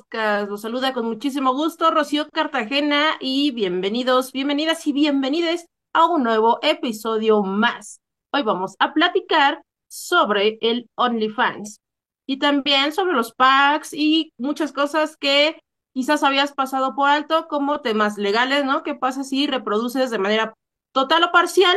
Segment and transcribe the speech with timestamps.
[0.00, 0.48] podcast.
[0.48, 6.58] Los saluda con muchísimo gusto Rocío Cartagena y bienvenidos, bienvenidas y bienvenides a un nuevo
[6.62, 8.00] episodio más.
[8.32, 11.80] Hoy vamos a platicar sobre el OnlyFans
[12.26, 15.60] y también sobre los packs y muchas cosas que
[15.92, 18.82] quizás habías pasado por alto como temas legales, ¿no?
[18.82, 20.54] ¿Qué pasa si reproduces de manera
[20.92, 21.76] total o parcial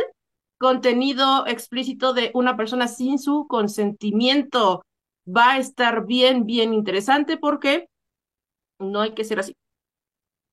[0.58, 4.82] contenido explícito de una persona sin su consentimiento?
[5.26, 7.88] va a estar bien, bien interesante porque
[8.78, 9.54] no hay que ser así.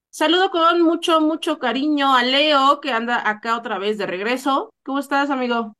[0.09, 4.70] Saludo con mucho, mucho cariño a Leo, que anda acá otra vez de regreso.
[4.84, 5.73] ¿Cómo estás, amigo?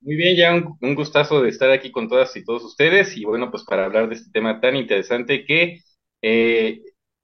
[0.00, 3.50] Muy bien, ya un, gustazo de estar aquí con todas y todos ustedes y bueno,
[3.50, 5.80] pues para hablar de este tema tan interesante que
[6.22, 6.80] eh,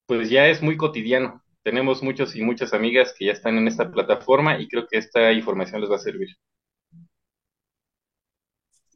[0.06, 1.42] pues ya es muy cotidiano.
[1.62, 5.32] Tenemos muchos y muchas amigas que ya están en esta plataforma y creo que esta
[5.32, 6.28] información les va a servir.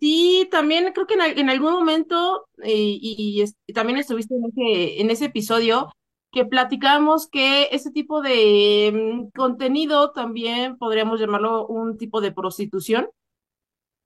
[0.03, 5.27] Sí, también creo que en, algún momento, eh, y, también estuviste en ese, en ese
[5.27, 5.93] episodio,
[6.33, 13.11] que platicamos que ese tipo de mm, contenido también podríamos llamarlo un tipo de prostitución.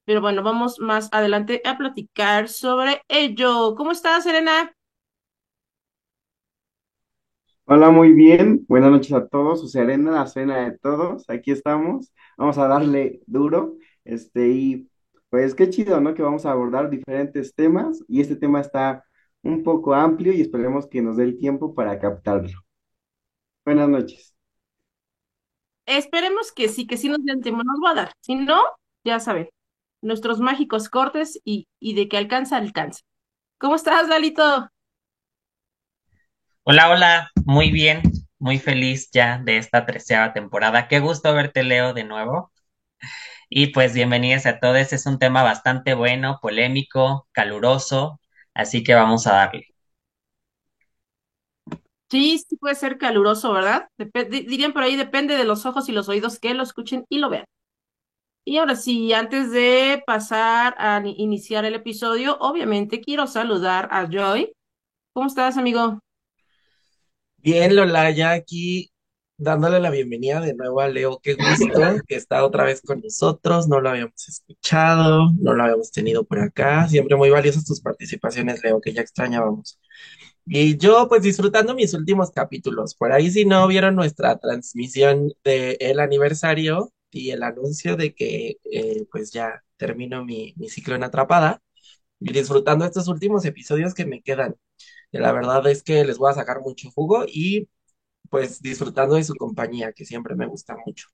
[0.04, 3.74] Pero bueno, vamos más adelante a platicar sobre ello.
[3.74, 4.74] ¿Cómo estás, Serena?
[7.64, 8.66] Hola, muy bien.
[8.68, 9.62] Buenas noches a todos.
[9.62, 11.24] Su Serena, la cena de todos.
[11.30, 12.12] Aquí estamos.
[12.36, 13.76] Vamos a darle duro.
[14.04, 14.90] Este, y
[15.30, 16.14] pues qué chido, ¿no?
[16.14, 19.04] Que vamos a abordar diferentes temas y este tema está
[19.42, 22.60] un poco amplio y esperemos que nos dé el tiempo para captarlo.
[23.64, 24.34] Buenas noches.
[25.86, 28.12] Esperemos que sí, que sí nos dé el tiempo, nos va a dar.
[28.20, 28.60] Si no,
[29.04, 29.48] ya saben,
[30.02, 33.00] nuestros mágicos cortes y, y de que alcanza, alcanza.
[33.58, 34.68] ¿Cómo estás, Dalito?
[36.64, 38.02] Hola, hola, muy bien,
[38.38, 40.86] muy feliz ya de esta treceava temporada.
[40.88, 42.52] Qué gusto verte, Leo, de nuevo.
[43.48, 44.92] Y pues bienvenidos a todos.
[44.92, 48.20] Es un tema bastante bueno, polémico, caluroso,
[48.54, 49.66] así que vamos a darle.
[52.10, 53.88] Sí, sí puede ser caluroso, ¿verdad?
[54.30, 57.30] dirían por ahí, depende de los ojos y los oídos que lo escuchen y lo
[57.30, 57.44] vean.
[58.44, 64.52] Y ahora sí, antes de pasar a iniciar el episodio, obviamente quiero saludar a Joy.
[65.14, 66.00] ¿Cómo estás, amigo?
[67.38, 68.90] Bien, Lola, ya aquí
[69.38, 71.20] dándole la bienvenida de nuevo a Leo.
[71.22, 73.68] Qué gusto que está otra vez con nosotros.
[73.68, 76.88] No lo habíamos escuchado, no lo habíamos tenido por acá.
[76.88, 79.78] Siempre muy valiosas tus participaciones, Leo, que ya extrañábamos.
[80.46, 82.94] Y yo, pues disfrutando mis últimos capítulos.
[82.94, 89.06] Por ahí, si no vieron nuestra transmisión del aniversario y el anuncio de que, eh,
[89.10, 91.60] pues ya termino mi, mi ciclo en Atrapada
[92.18, 94.56] disfrutando estos últimos episodios que me quedan.
[95.12, 97.68] La verdad es que les voy a sacar mucho jugo y
[98.30, 101.08] pues disfrutando de su compañía, que siempre me gusta mucho.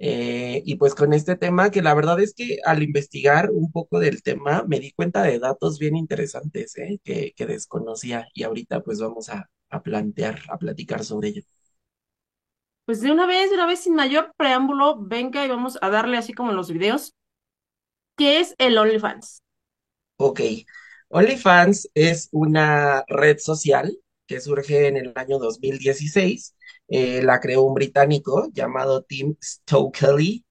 [0.00, 3.98] Eh, y pues con este tema, que la verdad es que al investigar un poco
[3.98, 7.00] del tema, me di cuenta de datos bien interesantes ¿eh?
[7.02, 11.42] que, que, desconocía y ahorita pues vamos a, a plantear, a platicar sobre ello.
[12.84, 16.16] Pues de una vez, de una vez sin mayor preámbulo, venga y vamos a darle
[16.16, 17.14] así como en los videos.
[18.16, 19.42] ¿Qué es el OnlyFans?
[20.16, 20.40] Ok,
[21.08, 23.98] OnlyFans es una red social
[24.28, 26.54] que surge en el año 2016.
[26.88, 30.44] Eh, la creó un británico llamado Tim Stokely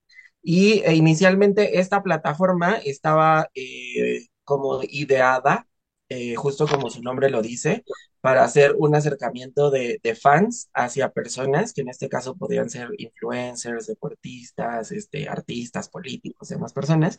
[0.44, 5.67] y e inicialmente esta plataforma estaba eh, como ideada,
[6.10, 7.84] eh, justo como su nombre lo dice,
[8.22, 13.88] para hacer un acercamiento de, fans hacia personas que en este caso podrían ser influencers,
[13.88, 17.18] deportistas, este, artistas, políticos, demás personas,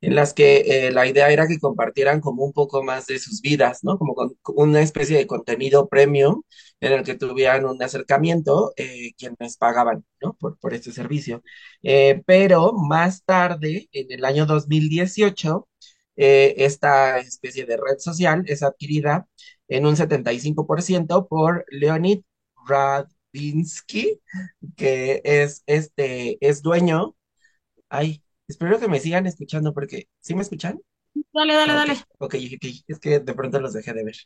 [0.00, 3.40] en las que eh, la idea era que compartieran como un poco más de sus
[3.40, 3.98] vidas, ¿no?
[3.98, 4.14] Como
[4.56, 6.42] una especie de contenido premium
[6.80, 10.34] en el que tuvieran un acercamiento eh, quienes pagaban, ¿no?
[10.34, 11.42] Por, por este servicio.
[11.82, 15.68] Eh, pero más tarde, en el año 2018,
[16.16, 19.26] esta especie de red social es adquirida
[19.68, 22.22] en un 75% por Leonid
[22.66, 24.20] Radinsky,
[24.76, 27.16] que es, este, es dueño.
[27.88, 30.80] Ay, espero que me sigan escuchando porque, ¿sí me escuchan?
[31.32, 31.92] Dale, dale, dale.
[32.18, 34.16] Ok, ok, es que de pronto los dejé de ver.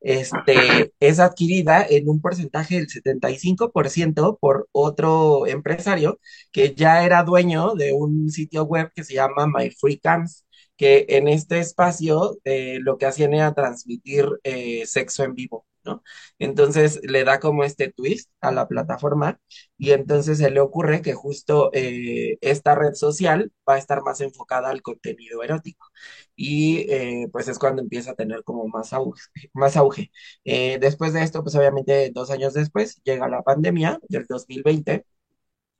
[0.00, 6.18] Este, es adquirida en un porcentaje del 75% por otro empresario
[6.52, 10.46] que ya era dueño de un sitio web que se llama My Free Camps
[10.80, 16.02] que en este espacio eh, lo que hacían era transmitir eh, sexo en vivo, ¿no?
[16.38, 19.38] Entonces le da como este twist a la plataforma
[19.76, 24.22] y entonces se le ocurre que justo eh, esta red social va a estar más
[24.22, 25.86] enfocada al contenido erótico
[26.34, 26.86] y
[27.28, 29.20] pues es cuando empieza a tener como más auge.
[29.52, 30.10] Más auge.
[30.44, 35.04] después de esto, pues obviamente dos años después llega la pandemia del 2020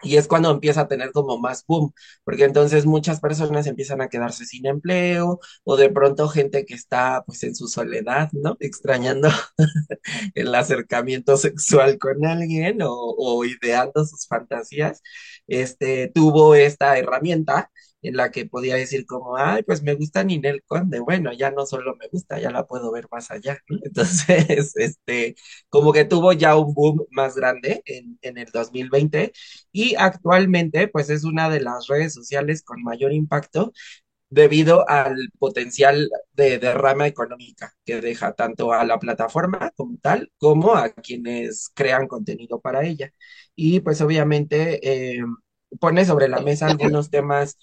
[0.03, 1.93] Y es cuando empieza a tener como más boom,
[2.25, 7.23] porque entonces muchas personas empiezan a quedarse sin empleo o de pronto gente que está
[7.27, 8.57] pues en su soledad, ¿no?
[8.61, 9.29] Extrañando
[10.35, 15.03] el acercamiento sexual con alguien o, o ideando sus fantasías,
[15.47, 17.71] este, tuvo esta herramienta
[18.03, 21.67] en la que podía decir como, ay, pues me gusta Ninel Conde, bueno, ya no
[21.67, 23.59] solo me gusta, ya la puedo ver más allá.
[23.85, 25.35] Entonces, este,
[25.69, 29.33] como que tuvo ya un boom más grande en, en el 2020
[29.73, 33.73] y actualmente, pues es una de las redes sociales con mayor impacto
[34.29, 40.75] debido al potencial de derrama económica que deja tanto a la plataforma como tal, como
[40.77, 43.13] a quienes crean contenido para ella.
[43.57, 45.23] Y pues obviamente eh,
[45.81, 47.59] pone sobre la mesa algunos temas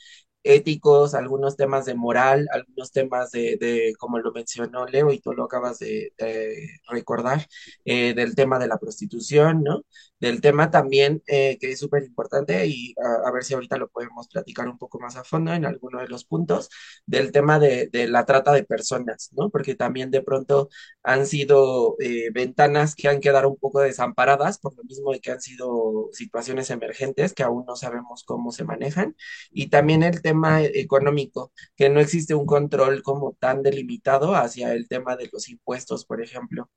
[0.56, 5.34] éticos, algunos temas de moral, algunos temas de, de como lo mencionó Leo y tú
[5.34, 7.46] lo acabas de, de recordar,
[7.86, 9.84] eh, del tema de la prostitución, ¿no?
[10.20, 13.88] Del tema también eh, que es súper importante y a, a, ver si ahorita lo
[13.90, 16.70] podemos platicar un poco más a fondo en alguno de los puntos,
[17.06, 19.50] del tema de, de la trata de personas, ¿no?
[19.50, 20.70] Porque también de pronto
[21.04, 25.32] han sido eh, ventanas que han quedado un poco desamparadas por lo mismo de que
[25.32, 29.16] han sido situaciones emergentes que aún no sabemos cómo se manejan
[29.52, 34.88] y también el tema económico, que no existe un control como tan delimitado hacia el
[34.88, 36.70] tema de los impuestos, por ejemplo,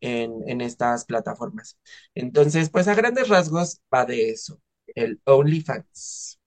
[0.00, 1.78] en, estas plataformas.
[2.14, 4.60] Entonces, pues a grandes rasgos va de eso,
[4.94, 6.38] el OnlyFans.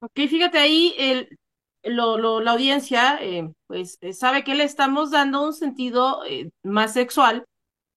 [0.00, 1.38] Ok, fíjate ahí, el,
[1.84, 6.94] lo, la audiencia eh, pues eh, sabe que le estamos dando un sentido eh, más
[6.94, 7.44] sexual,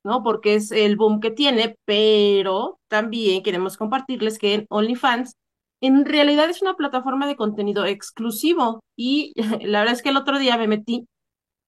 [0.04, 0.24] ¿no?
[0.24, 5.36] Porque es el boom que tiene, pero también queremos compartirles que en OnlyFans
[5.84, 9.34] en realidad es una plataforma de contenido exclusivo y
[9.68, 11.08] la verdad es que el otro día me metí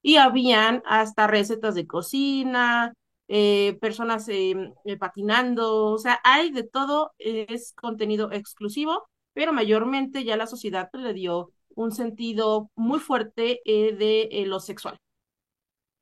[0.02, 2.94] y habían hasta recetas de cocina,
[3.28, 10.24] eh, personas eh, eh, patinando, o sea, hay de todo, es contenido exclusivo, pero mayormente
[10.24, 14.98] ya la sociedad le dio un sentido muy fuerte de lo sexual.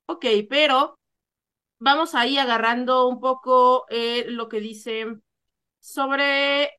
[0.06, 1.00] Ok, pero
[1.80, 3.86] vamos ahí agarrando un poco
[4.28, 5.08] lo que dice
[5.80, 6.72] sobre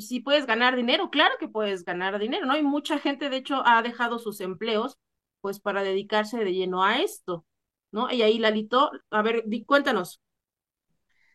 [0.00, 1.10] si puedes ganar dinero.
[1.10, 2.56] Claro que puedes ganar dinero, ¿no?
[2.56, 4.98] Y mucha gente, de hecho, ha dejado sus empleos
[5.40, 7.44] pues para dedicarse de lleno a esto,
[7.92, 8.10] ¿no?
[8.12, 10.20] Y ahí, Lalito, a ver, di, cuéntanos.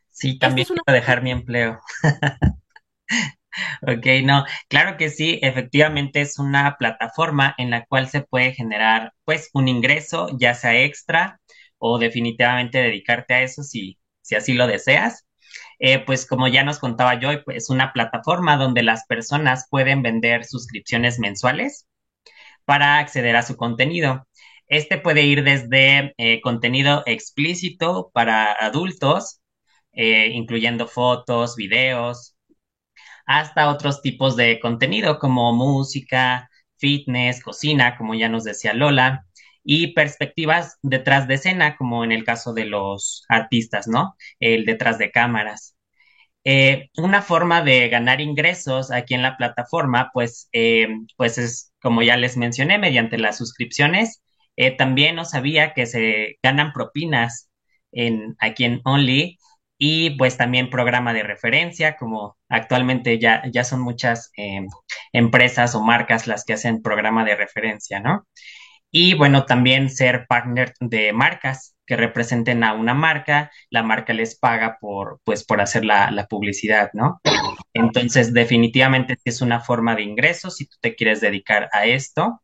[0.10, 0.84] Sí, también es una...
[0.86, 1.80] quiero dejar mi empleo.
[3.84, 9.14] Ok, no, claro que sí, efectivamente es una plataforma en la cual se puede generar
[9.26, 11.40] pues un ingreso, ya sea extra
[11.80, 15.26] o definitivamente dedicarte a eso si, si así lo deseas.
[15.80, 20.46] Eh, pues como ya nos contaba pues es una plataforma donde las personas pueden vender
[20.46, 21.88] suscripciones mensuales
[22.66, 24.28] para acceder a su contenido.
[24.68, 29.42] Este puede ir desde eh, contenido explícito para adultos,
[29.94, 32.36] eh, incluyendo fotos, videos,
[33.28, 39.27] hasta otros tipos de contenido como música, fitness, cocina, como ya nos decía Lola,
[39.70, 44.16] y perspectivas detrás de escena, como en el caso de los artistas, ¿no?
[44.40, 45.76] El detrás de cámaras.
[46.46, 50.88] Eh, una forma de ganar ingresos aquí en la plataforma, pues, eh,
[51.18, 54.24] pues es, como ya les mencioné, mediante las suscripciones.
[54.56, 57.50] Eh, también no sabía que se ganan propinas
[57.92, 59.38] en, aquí en Only
[59.78, 64.32] y pues también programa de referencia, como actualmente ya, ya son muchas
[65.14, 68.26] empresas o marcas las que hacen programa de referencia, ¿no?
[68.92, 74.38] Y bueno, también ser partner de marcas que representen a una marca, la marca les
[74.38, 77.22] paga por, pues, por hacer la, la publicidad, ¿no?
[77.74, 80.50] Entonces, definitivamente es una forma de ingreso.
[80.52, 82.42] Si tú te quieres dedicar a esto,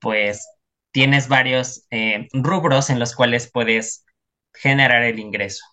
[0.00, 0.48] pues
[0.92, 4.04] tienes varios eh, rubros en los cuales puedes
[4.54, 5.64] generar el ingreso.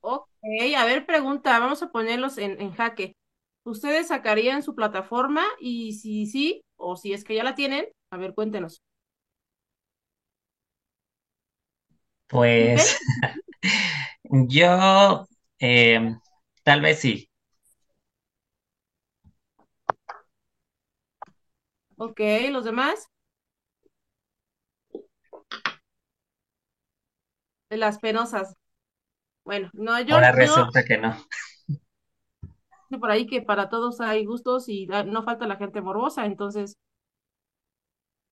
[0.00, 0.28] Ok,
[0.76, 3.14] a ver, pregunta, vamos a ponerlos en, en jaque.
[3.64, 5.44] ¿Ustedes sacarían su plataforma?
[5.60, 8.82] Y si sí, o si es que ya la tienen, a ver, cuéntenos.
[12.26, 12.98] Pues
[14.24, 15.26] yo
[15.58, 16.16] eh,
[16.62, 17.28] tal vez sí.
[21.98, 23.08] Ok, ¿los demás?
[27.68, 28.56] De las penosas.
[29.44, 31.16] Bueno, no, yo Ahora yo resulta que no.
[32.98, 36.76] Por ahí que para todos hay gustos y no falta la gente morbosa, entonces.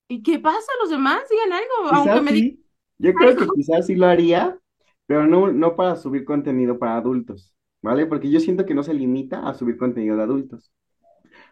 [0.08, 0.72] ¿Y qué pasa?
[0.80, 1.94] ¿Los demás digan algo?
[1.94, 2.58] Aunque me digan
[2.98, 4.58] yo creo que quizás sí lo haría,
[5.06, 8.06] pero no, no para subir contenido para adultos, ¿vale?
[8.06, 10.72] Porque yo siento que no se limita a subir contenido de adultos.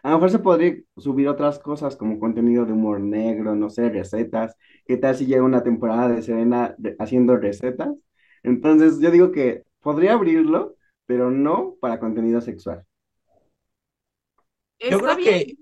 [0.03, 3.89] A lo mejor se podría subir otras cosas como contenido de humor negro, no sé,
[3.89, 4.55] recetas.
[4.85, 7.95] ¿Qué tal si llega una temporada de Serena haciendo recetas?
[8.43, 12.86] Entonces yo digo que podría abrirlo, pero no para contenido sexual.
[14.85, 15.57] Yo Está creo bien, que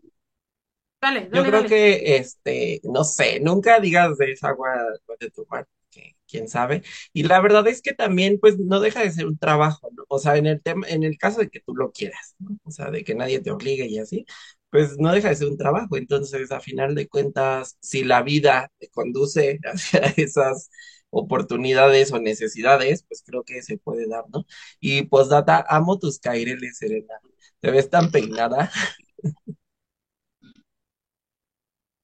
[1.01, 1.67] dale, Yo dale, creo dale.
[1.67, 4.73] que, este, no sé, nunca digas de esa agua
[5.19, 6.83] de tomar, que quién sabe.
[7.13, 10.03] Y la verdad es que también, pues, no deja de ser un trabajo, ¿no?
[10.07, 12.57] O sea, en el tema, en el caso de que tú lo quieras, ¿no?
[12.63, 14.25] O sea, de que nadie te obligue y así,
[14.69, 15.97] pues no deja de ser un trabajo.
[15.97, 20.69] Entonces, a final de cuentas, si la vida te conduce hacia esas
[21.09, 24.45] oportunidades o necesidades, pues creo que se puede dar, ¿no?
[24.79, 27.15] Y postdata, amo tus caireles, Serena.
[27.59, 28.71] Te ves tan peinada.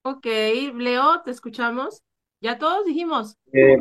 [0.03, 0.25] Ok,
[0.75, 2.01] Leo, te escuchamos.
[2.41, 3.35] Ya todos dijimos.
[3.53, 3.77] Eh,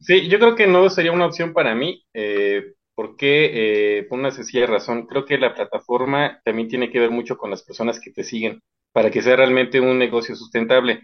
[0.00, 4.30] sí, yo creo que no sería una opción para mí, eh, porque eh, por una
[4.30, 8.12] sencilla razón, creo que la plataforma también tiene que ver mucho con las personas que
[8.12, 11.00] te siguen, para que sea realmente un negocio sustentable,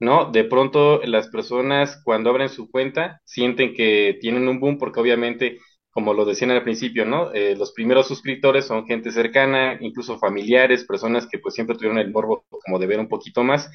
[0.00, 0.30] ¿no?
[0.32, 5.58] De pronto las personas cuando abren su cuenta sienten que tienen un boom, porque obviamente,
[5.96, 7.32] como lo decían al principio, ¿no?
[7.34, 12.12] Eh, los primeros suscriptores son gente cercana, incluso familiares, personas que pues siempre tuvieron el
[12.12, 13.70] morbo como de ver un poquito más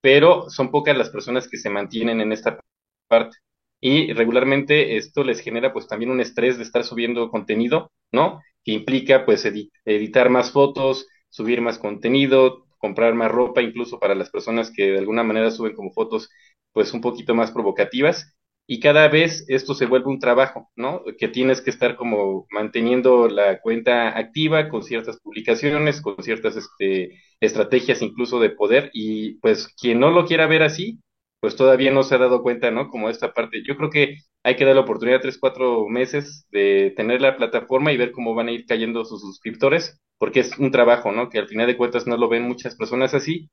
[0.00, 2.60] pero son pocas las personas que se mantienen en esta
[3.08, 3.36] parte.
[3.80, 8.40] Y regularmente esto les genera pues también un estrés de estar subiendo contenido, ¿no?
[8.64, 14.14] Que implica pues edi- editar más fotos, subir más contenido, comprar más ropa, incluso para
[14.14, 16.30] las personas que de alguna manera suben como fotos
[16.72, 18.35] pues un poquito más provocativas.
[18.68, 21.02] Y cada vez esto se vuelve un trabajo, ¿no?
[21.18, 27.20] Que tienes que estar como manteniendo la cuenta activa con ciertas publicaciones, con ciertas este,
[27.40, 28.90] estrategias incluso de poder.
[28.92, 31.00] Y pues quien no lo quiera ver así,
[31.40, 32.88] pues todavía no se ha dado cuenta, ¿no?
[32.88, 33.62] Como esta parte.
[33.66, 37.92] Yo creo que hay que dar la oportunidad tres, cuatro meses de tener la plataforma
[37.92, 41.28] y ver cómo van a ir cayendo sus suscriptores, porque es un trabajo, ¿no?
[41.30, 43.48] Que al final de cuentas no lo ven muchas personas así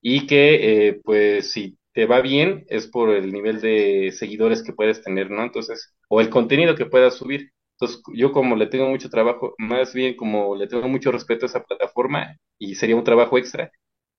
[0.00, 4.72] y que, eh, pues, si te va bien es por el nivel de seguidores que
[4.72, 5.42] puedes tener, ¿no?
[5.42, 7.52] Entonces, o el contenido que puedas subir.
[7.78, 11.48] Entonces, yo como le tengo mucho trabajo, más bien como le tengo mucho respeto a
[11.48, 13.70] esa plataforma y sería un trabajo extra,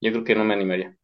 [0.01, 0.97] yo creo que no me animaría.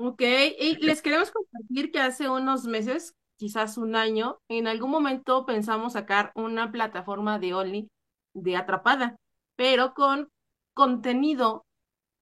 [0.00, 0.22] Ok,
[0.60, 5.94] y les queremos compartir que hace unos meses, quizás un año, en algún momento pensamos
[5.94, 7.88] sacar una plataforma de Only
[8.34, 9.16] de Atrapada,
[9.56, 10.28] pero con
[10.74, 11.64] contenido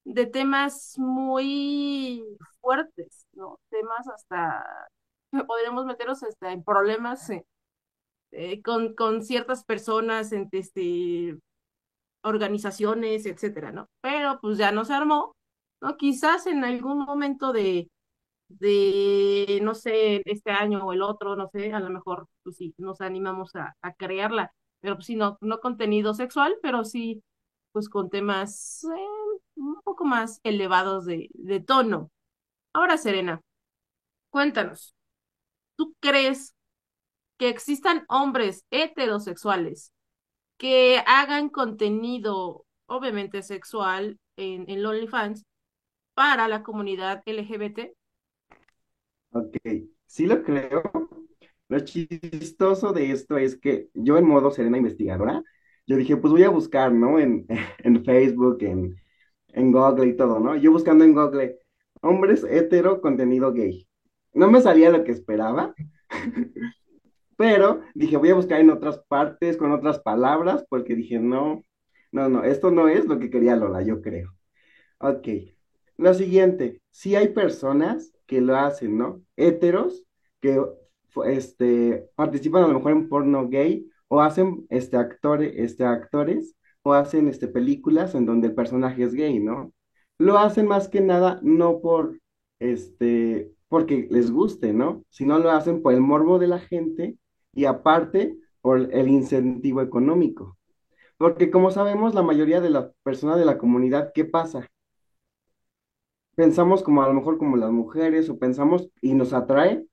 [0.06, 2.25] de temas muy
[2.60, 3.58] fuertes, ¿no?
[3.70, 4.64] Temas hasta,
[5.46, 7.44] podríamos meternos hasta en problemas eh,
[8.32, 11.38] eh, con, con ciertas personas, en, este,
[12.22, 13.88] organizaciones, etcétera, ¿no?
[14.02, 15.36] Pero pues ya no se armó,
[15.82, 15.96] ¿no?
[15.96, 17.90] Quizás en algún momento de,
[18.48, 22.75] de, no sé, este año o el otro, no sé, a lo mejor, pues sí,
[22.78, 27.22] nos animamos a, a crearla, pero pues sí, no, no contenido sexual, pero sí,
[27.76, 31.28] pues con temas eh, un poco más elevados de,
[31.66, 32.11] tono.
[32.73, 33.42] Ahora, Serena,
[34.30, 34.95] cuéntanos,
[35.76, 36.54] ¿tú crees
[37.37, 39.92] que existan hombres heterosexuales
[40.56, 45.45] que hagan contenido, obviamente sexual, en, en OnlyFans
[46.14, 47.92] para la comunidad LGBT?
[49.33, 49.54] Ok,
[50.06, 50.83] sí lo creo.
[51.68, 55.42] Lo chistoso de esto es que yo en modo serena investigadora,
[55.87, 57.19] yo dije, pues voy a buscar, ¿no?
[57.19, 57.47] En,
[57.78, 58.97] en Facebook, en,
[59.49, 60.57] en Google y todo, ¿no?
[60.57, 61.59] Yo buscando en Google,
[62.02, 63.88] hombres hetero, contenido gay.
[64.35, 65.75] No me salía lo que esperaba,
[67.37, 71.62] pero dije, voy a buscar en otras partes, con otras palabras, porque dije, no,
[72.12, 74.33] no, no, esto no es lo que quería Lola, yo creo.
[74.99, 75.28] Ok.
[75.99, 79.23] Lo siguiente, sí hay personas que lo hacen, ¿no?
[79.37, 80.05] Héteros
[80.40, 80.62] que
[81.26, 86.92] este, participan a lo mejor en porno gay o hacen este, actores, este, actores o
[86.94, 89.72] hacen este, películas en donde el personaje es gay, ¿no?
[90.18, 92.20] Lo hacen más que nada no por,
[92.58, 95.04] este, porque les guste, ¿no?
[95.10, 97.16] Sino lo hacen por el morbo de la gente
[97.52, 100.56] y aparte por el incentivo económico.
[101.18, 104.66] Porque como sabemos, la mayoría de las personas de la comunidad, ¿qué pasa?
[106.36, 109.84] pensamos como a lo mejor como las mujeres o pensamos y nos atrae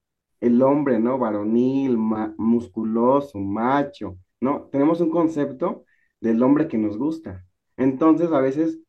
[0.46, 1.18] el hombre, ¿no?
[1.18, 4.70] Varonil, musculoso, macho, ¿no?
[4.72, 5.86] Tenemos un concepto
[6.20, 7.46] del hombre que nos gusta.
[7.78, 8.80] Entonces, a veces,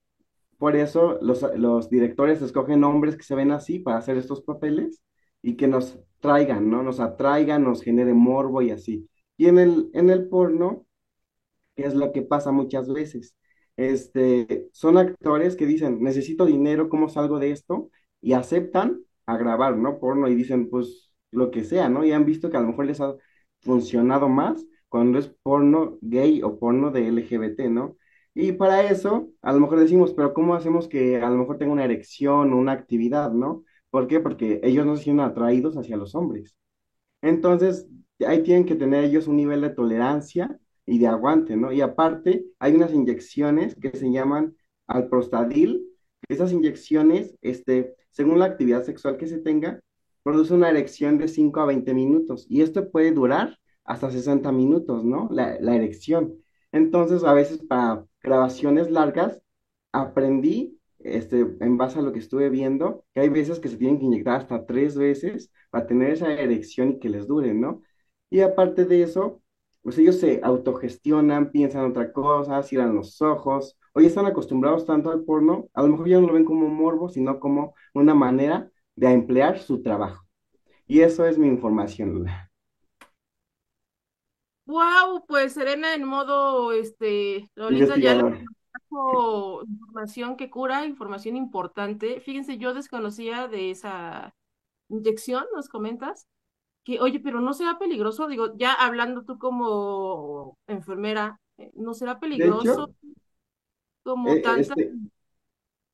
[0.58, 5.02] por eso los, los directores escogen hombres que se ven así para hacer estos papeles
[5.42, 6.82] y que nos traigan, ¿no?
[6.82, 9.08] Nos atraigan, nos genere morbo y así.
[9.36, 10.86] Y en el, en el porno
[11.76, 13.34] que es lo que pasa muchas veces.
[13.76, 17.90] Este, son actores que dicen, necesito dinero, ¿cómo salgo de esto?
[18.20, 19.98] Y aceptan a grabar, ¿no?
[19.98, 22.04] Porno y dicen, pues, lo que sea, ¿no?
[22.04, 23.14] Y han visto que a lo mejor les ha
[23.60, 27.96] funcionado más cuando es porno gay o porno de LGBT, ¿no?
[28.34, 31.72] Y para eso, a lo mejor decimos, pero ¿cómo hacemos que a lo mejor tenga
[31.72, 33.64] una erección o una actividad, ¿no?
[33.90, 34.20] ¿Por qué?
[34.20, 36.56] Porque ellos no se sienten atraídos hacia los hombres.
[37.22, 37.88] Entonces,
[38.26, 41.72] ahí tienen que tener ellos un nivel de tolerancia y de aguante, ¿no?
[41.72, 45.84] Y aparte, hay unas inyecciones que se llaman alprostadil.
[46.28, 49.80] Esas inyecciones, este, según la actividad sexual que se tenga,
[50.24, 52.46] produce una erección de 5 a 20 minutos.
[52.50, 55.28] Y esto puede durar hasta 60 minutos, ¿no?
[55.32, 56.34] La, la erección.
[56.72, 59.42] Entonces, a veces para grabaciones largas,
[59.92, 63.98] aprendí, este, en base a lo que estuve viendo, que hay veces que se tienen
[63.98, 67.82] que inyectar hasta tres veces para tener esa erección y que les dure, ¿no?
[68.30, 69.42] Y aparte de eso,
[69.82, 75.24] pues ellos se autogestionan, piensan otra cosa, cierran los ojos, hoy están acostumbrados tanto al
[75.24, 79.10] porno, a lo mejor ya no lo ven como morbo, sino como una manera de
[79.10, 80.24] emplear su trabajo.
[80.86, 82.50] Y eso es mi información, Lula.
[84.66, 88.44] Wow, pues Serena en modo, este, Lolita ya le
[89.66, 92.20] información que cura, información importante.
[92.20, 94.34] Fíjense, yo desconocía de esa
[94.88, 96.28] inyección, ¿nos comentas?
[96.84, 102.20] Que, oye, pero no será peligroso, digo, ya hablando tú como enfermera, eh, ¿no será
[102.20, 103.16] peligroso hecho,
[104.02, 104.60] como eh, tanta?
[104.60, 104.92] este,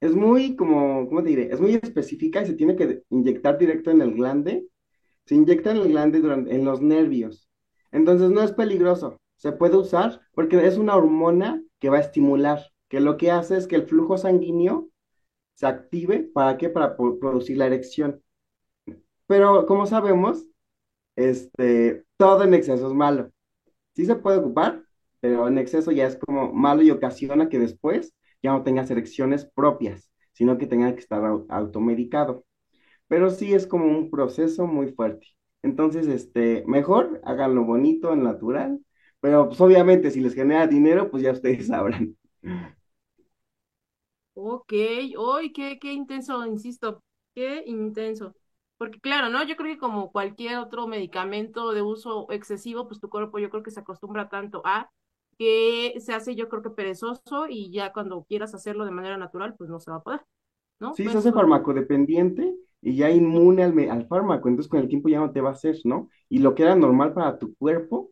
[0.00, 1.52] es muy como, ¿cómo te diré?
[1.52, 4.66] Es muy específica y se tiene que inyectar directo en el glande
[5.26, 7.48] Se inyecta en el glande durante, en los nervios.
[7.92, 9.18] Entonces no es peligroso.
[9.36, 13.56] Se puede usar porque es una hormona que va a estimular, que lo que hace
[13.58, 14.90] es que el flujo sanguíneo
[15.54, 16.30] se active.
[16.34, 16.70] ¿Para qué?
[16.70, 18.22] Para producir la erección.
[19.26, 20.46] Pero como sabemos,
[21.16, 23.30] este, todo en exceso es malo.
[23.94, 24.84] Sí se puede ocupar,
[25.20, 29.44] pero en exceso ya es como malo y ocasiona que después ya no tengas erecciones
[29.44, 32.44] propias, sino que tenga que estar au- automedicado
[33.08, 35.26] pero sí es como un proceso muy fuerte.
[35.62, 38.80] Entonces, este, mejor háganlo bonito, natural,
[39.20, 42.16] pero pues obviamente si les genera dinero, pues ya ustedes sabrán.
[44.34, 44.72] Ok,
[45.18, 47.02] hoy qué, qué intenso, insisto,
[47.34, 48.34] qué intenso.
[48.78, 49.42] Porque claro, ¿no?
[49.44, 53.62] Yo creo que como cualquier otro medicamento de uso excesivo, pues tu cuerpo yo creo
[53.62, 54.90] que se acostumbra tanto a
[55.40, 59.56] que se hace yo creo que perezoso y ya cuando quieras hacerlo de manera natural,
[59.56, 60.22] pues no se va a poder,
[60.80, 60.96] ¿no?
[60.96, 65.08] Sí, se Bueno, hace farmacodependiente y ya inmune al, al fármaco, entonces con el tiempo
[65.08, 66.08] ya no te va a hacer, ¿no?
[66.28, 68.10] Y lo que era normal para tu cuerpo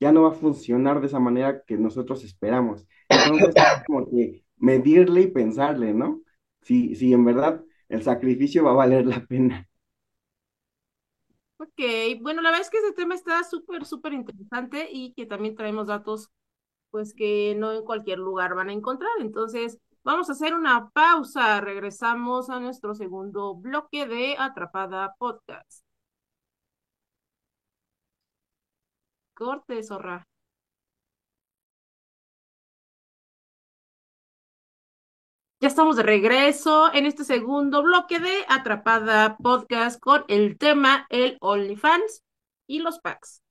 [0.00, 2.86] ya no va a funcionar de esa manera que nosotros esperamos.
[3.08, 6.22] Entonces, es como que medirle y pensarle, ¿no?
[6.62, 9.68] Si, si en verdad el sacrificio va a valer la pena.
[11.60, 11.80] Ok,
[12.20, 15.88] bueno, la verdad es que ese tema está súper, súper interesante y que también traemos
[15.88, 16.30] datos,
[16.90, 19.10] pues que no en cualquier lugar van a encontrar.
[19.20, 21.60] Entonces, vamos a hacer una pausa.
[21.60, 25.84] Regresamos a nuestro segundo bloque de Atrapada Podcast.
[29.34, 30.26] Corte, zorra.
[35.60, 41.36] Ya estamos de regreso en este segundo bloque de Atrapada Podcast con el tema el
[41.40, 42.22] OnlyFans
[42.68, 43.42] y los packs.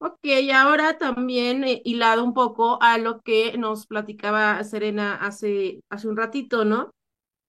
[0.00, 0.18] Ok,
[0.54, 6.16] ahora también eh, hilado un poco a lo que nos platicaba Serena hace, hace un
[6.16, 6.90] ratito, ¿no?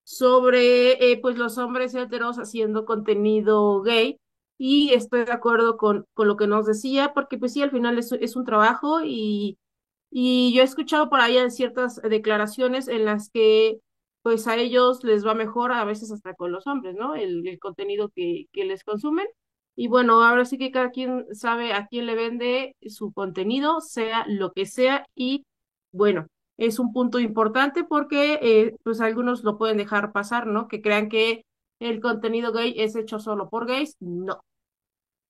[0.04, 4.20] Sobre eh, pues los hombres heteros haciendo contenido gay.
[4.58, 8.00] Y estoy de acuerdo con, con lo que nos decía, porque pues sí, al final
[8.00, 9.58] es, es un trabajo y,
[10.12, 13.80] y yo he escuchado por ahí ciertas declaraciones en las que
[14.24, 17.16] pues a ellos les va mejor a veces hasta con los hombres, ¿no?
[17.16, 19.28] El, el contenido que, que les consumen.
[19.80, 24.26] Y bueno, ahora sí que cada quien sabe a quién le vende su contenido, sea
[24.28, 25.46] lo que sea, y
[25.94, 30.68] bueno, es un punto importante porque eh, pues algunos lo pueden dejar pasar, ¿no?
[30.68, 31.46] Que crean que
[31.80, 33.96] el contenido gay es hecho solo por gays.
[34.02, 34.42] No.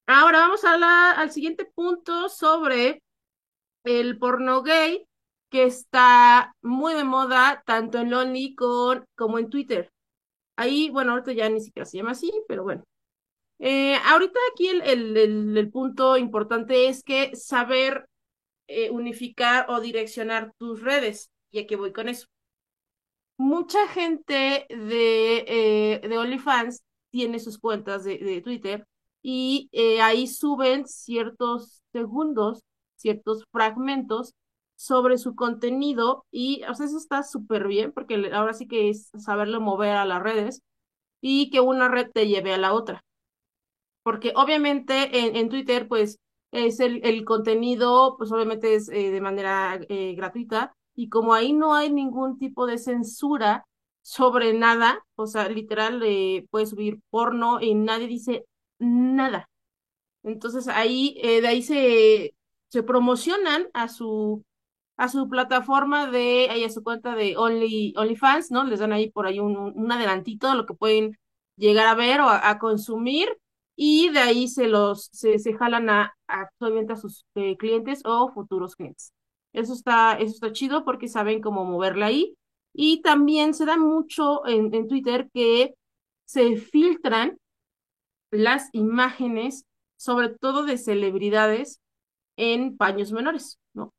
[0.08, 3.04] Ahora vamos a la, al siguiente punto sobre
[3.84, 5.06] el porno gay,
[5.52, 9.92] que está muy de moda tanto en Lonely con, como en Twitter.
[10.56, 12.84] Ahí, bueno, ahorita ya ni siquiera se llama así, pero bueno.
[13.60, 14.82] Eh, ahorita aquí el,
[15.18, 18.08] el, el, punto importante es que saber
[18.68, 21.30] eh, unificar o direccionar tus redes.
[21.52, 22.28] Y aquí voy con eso.
[23.38, 28.86] Mucha gente de, eh, de OnlyFans tiene sus cuentas de, de Twitter
[29.22, 29.70] y
[30.02, 32.64] ahí suben ciertos segundos,
[32.96, 34.34] ciertos fragmentos
[34.76, 39.10] sobre su contenido y o sea, eso está súper bien porque ahora sí que es
[39.18, 40.62] saberlo mover a las redes
[41.22, 43.04] y que una red te lleve a la otra
[44.10, 46.18] porque obviamente en, en Twitter, pues,
[46.52, 51.54] es el, el contenido, pues obviamente es eh, de manera eh, gratuita, y como ahí
[51.54, 53.68] no hay ningún tipo de censura
[54.02, 58.46] sobre nada, o sea, literal, eh, puedes subir porno y nadie dice
[58.80, 59.48] nada.
[60.24, 62.34] Entonces ahí, eh, de ahí se,
[62.70, 64.44] se promocionan a su,
[64.98, 68.64] a su plataforma de, ahí a su cuenta de Only, OnlyFans, ¿no?
[68.64, 71.16] Les dan ahí por ahí un, un adelantito de lo que pueden
[71.58, 73.30] llegar a ver o a, a consumir
[73.82, 78.30] y de ahí se los se, se jalan a, actualmente a sus eh, clientes o
[78.34, 79.14] futuros clientes.
[79.54, 82.36] Eso está, eso está chido porque saben cómo moverla ahí.
[82.74, 85.76] Y también se da mucho en, en Twitter que
[86.26, 87.38] se filtran
[88.32, 89.66] las imágenes,
[89.98, 91.80] sobre todo de celebridades,
[92.38, 93.94] en paños menores, ¿no?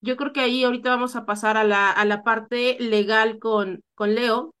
[0.00, 3.82] Yo creo que ahí ahorita vamos a pasar a la, a la parte legal con,
[3.94, 4.54] con Leo,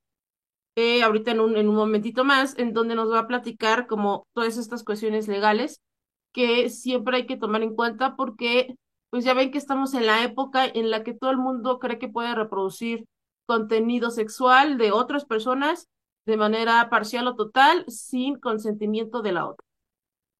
[0.76, 4.26] eh, ahorita en un, en un momentito más, en donde nos va a platicar como
[4.34, 5.80] todas estas cuestiones legales
[6.32, 8.76] que siempre hay que tomar en cuenta porque
[9.10, 11.98] pues ya ven que estamos en la época en la que todo el mundo cree
[11.98, 13.06] que puede reproducir
[13.46, 15.88] contenido sexual de otras personas
[16.26, 19.64] de manera parcial o total sin consentimiento de la otra.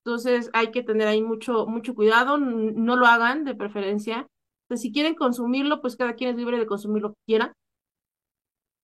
[0.04, 4.26] Entonces hay que tener ahí mucho, mucho cuidado, no lo hagan de preferencia.
[4.74, 7.52] Si quieren consumirlo, pues cada quien es libre de consumir lo que quiera,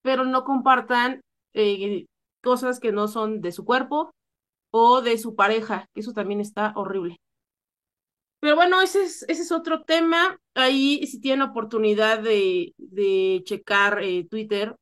[0.02, 1.20] pero no compartan
[1.54, 2.06] eh,
[2.42, 4.12] cosas que no son de su cuerpo
[4.70, 7.18] o de su pareja, que eso también está horrible.
[8.40, 10.36] Pero bueno, ese es, otro tema.
[10.54, 12.74] Ahí si tienen oportunidad de,
[13.44, 14.74] checar eh, Twitter,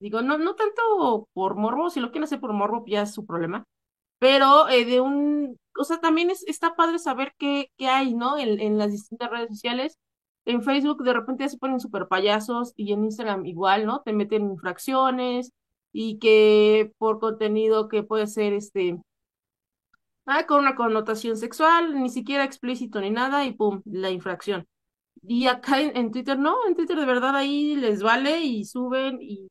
[0.00, 3.24] digo, no, no tanto por morbo, si lo quieren hacer por morbo, ya es su
[3.24, 3.64] problema,
[4.18, 8.38] pero eh, de un, o sea, también es, está padre saber qué, hay, ¿no?
[8.38, 9.98] En, en las distintas redes sociales.
[10.44, 14.02] En Facebook de repente ya se ponen súper payasos y en Instagram igual, ¿no?
[14.02, 15.52] Te meten infracciones
[15.98, 18.98] y que por contenido que puede ser este
[20.26, 24.66] ah, con una connotación sexual, ni siquiera explícito ni nada, y pum, la infracción.
[25.22, 29.48] Y acá en, Twitter no, en Twitter de verdad ahí les vale y suben y,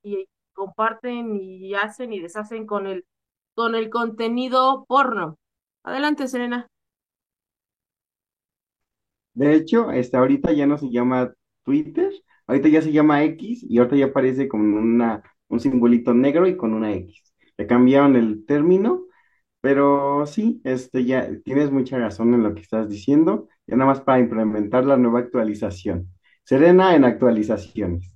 [0.53, 3.05] comparten y hacen y deshacen con el,
[3.55, 5.39] con el contenido porno.
[5.83, 6.67] Adelante, Serena.
[9.33, 12.13] De hecho, este, ahorita ya no se llama Twitter,
[12.45, 16.57] ahorita ya se llama X y ahorita ya aparece con una, un simbolito negro y
[16.57, 17.33] con una X.
[17.57, 19.05] Le cambiaron el término
[19.65, 23.99] pero sí, este, ya tienes mucha razón en lo que estás diciendo, ya nada más
[23.99, 26.07] para implementar la nueva actualización.
[26.43, 28.13] Serena en actualizaciones.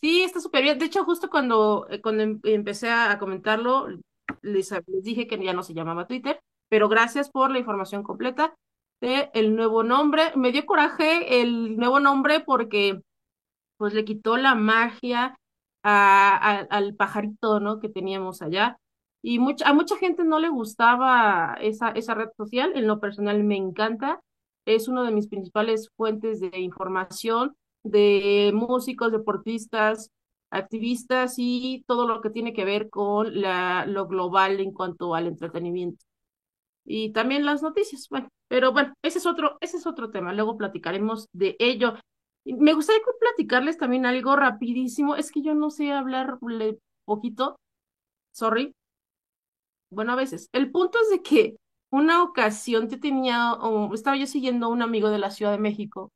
[0.00, 0.78] Sí, está súper bien.
[0.78, 3.88] De hecho, justo cuando, eh, cuando em, empecé a comentarlo,
[4.40, 8.54] les, les, dije que ya no se llamaba Twitter, pero gracias por la información completa
[9.02, 10.32] de el nuevo nombre.
[10.34, 13.02] Me dio coraje el nuevo nombre porque
[13.76, 15.36] pues le quitó la magia
[15.84, 17.78] a, al pajarito, ¿no?
[17.78, 18.78] que teníamos allá
[19.22, 23.42] y mucha, a mucha gente no le gustaba esa, esa red social, en lo personal
[23.42, 24.20] me encanta,
[24.66, 30.10] es una de mis principales fuentes de información de músicos, deportistas,
[30.50, 35.26] activistas y todo lo que tiene que ver con la, lo global en cuanto al
[35.26, 36.04] entretenimiento.
[36.84, 40.56] Y también las noticias, bueno, pero bueno, ese es otro, ese es otro tema, luego
[40.58, 41.94] platicaremos de ello.
[42.44, 47.56] Me gustaría platicarles también algo rapidísimo, es que yo no sé hablarle poquito,
[48.32, 48.74] sorry,
[49.90, 50.48] bueno, a veces.
[50.52, 51.56] El punto es de que
[51.90, 53.56] una ocasión yo tenía,
[53.94, 56.10] estaba yo siguiendo a un amigo de la Ciudad de México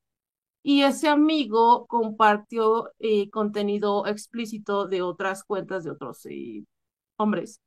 [0.63, 6.65] y ese amigo compartió eh, contenido explícito de otras cuentas de otros eh,
[7.19, 7.61] hombres.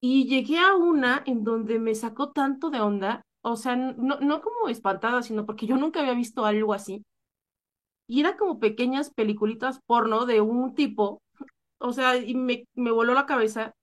[0.00, 4.40] Y llegué a una en donde me sacó tanto de onda, o sea, no, no
[4.42, 7.04] como espantada, sino porque yo nunca había visto algo así.
[8.06, 11.22] Y era como pequeñas peliculitas porno de un tipo,
[11.78, 13.74] o sea, y me, me voló la cabeza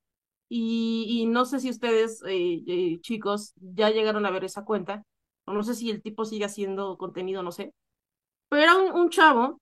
[0.56, 5.04] y, no sé si ustedes, eh, eh, chicos, ya llegaron a ver esa cuenta,
[5.46, 7.74] o no sé si el tipo sigue haciendo contenido, no sé,
[8.50, 9.60] pero era un, chavo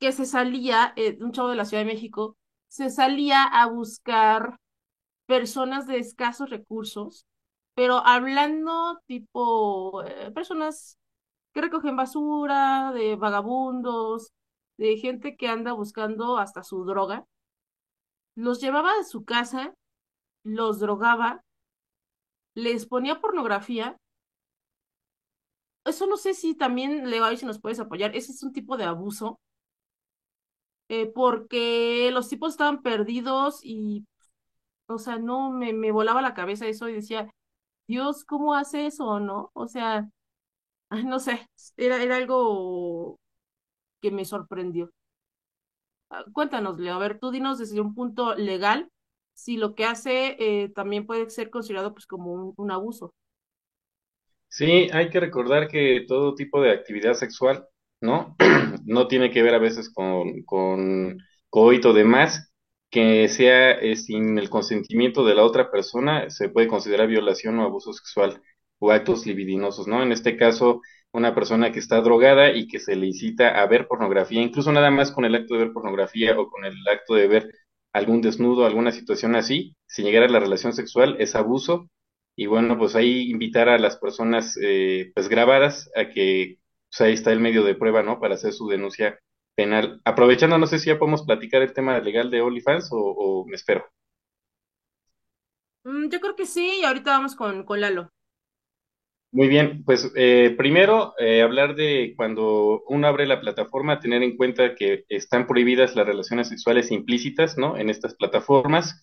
[0.00, 2.36] que se salía, eh, un chavo de la Ciudad de México,
[2.68, 4.56] se salía a buscar
[5.26, 7.26] personas de escasos recursos,
[7.74, 10.02] pero hablando tipo
[10.34, 10.98] personas
[11.52, 14.32] que recogen basura, de vagabundos,
[14.78, 17.26] de gente que anda buscando hasta su droga,
[18.34, 19.74] los llevaba a su casa
[20.44, 21.44] los drogaba,
[22.54, 23.96] les ponía pornografía.
[25.84, 28.14] Eso no sé si también, Leo, si nos puedes apoyar.
[28.16, 29.38] Ese es un tipo de abuso.
[30.88, 34.06] Eh, porque los tipos estaban perdidos y,
[34.88, 37.30] o sea, no, me, me volaba la cabeza eso y decía,
[37.88, 39.50] Dios, ¿cómo hace eso no?
[39.54, 40.10] O sea,
[41.04, 43.18] no sé, era, era algo
[44.00, 44.90] que me sorprendió.
[46.10, 48.90] Ah, cuéntanos, Leo, a ver, tú dinos desde un punto legal
[49.34, 53.14] si lo que hace eh, también puede ser considerado pues como un, abuso.
[54.48, 57.66] Sí, hay que recordar que todo tipo de actividad sexual,
[58.00, 58.36] ¿no?
[58.84, 61.16] no tiene que ver a veces con, con
[61.48, 62.52] coito de más,
[62.90, 67.64] que sea eh, sin el consentimiento de la otra persona, se puede considerar violación o
[67.64, 68.42] abuso sexual
[68.82, 70.02] o actos libidinosos, ¿no?
[70.02, 73.86] En este caso, una persona que está drogada y que se le incita a ver
[73.88, 77.28] pornografía, incluso nada más con el acto de ver pornografía o con el acto de
[77.28, 77.50] ver
[77.92, 81.88] algún desnudo, alguna situación así, si llegara a la relación sexual, es abuso
[82.36, 86.58] y bueno, pues ahí invitar a las personas eh, pues grabadas a que
[86.90, 88.20] pues ahí está el medio de prueba, ¿no?
[88.20, 89.18] Para hacer su denuncia
[89.54, 90.00] penal.
[90.04, 93.54] Aprovechando, no sé si ya podemos platicar el tema legal de OnlyFans o, o me
[93.56, 93.86] espero.
[95.84, 98.11] Mm, yo creo que sí, y ahorita vamos con, con Lalo.
[99.34, 104.36] Muy bien, pues eh, primero eh, hablar de cuando uno abre la plataforma, tener en
[104.36, 107.78] cuenta que están prohibidas las relaciones sexuales implícitas, ¿no?
[107.78, 109.00] En estas plataformas.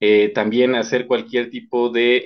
[0.00, 2.22] Eh, también hacer cualquier tipo de